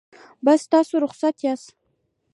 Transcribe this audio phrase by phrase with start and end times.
[0.45, 1.69] بس دی تاسو رخصت یاست.